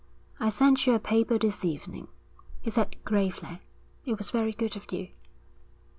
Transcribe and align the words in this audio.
'I 0.39 0.49
sent 0.49 0.87
you 0.87 0.93
a 0.95 0.99
paper 0.99 1.37
this 1.37 1.63
evening,' 1.63 2.07
he 2.59 2.71
said 2.71 2.95
gravely. 3.05 3.61
'It 4.03 4.17
was 4.17 4.31
very 4.31 4.51
good 4.51 4.75
of 4.75 4.91
you.' 4.91 5.09